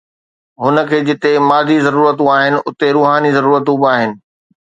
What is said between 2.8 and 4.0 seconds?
روحاني ضرورتون به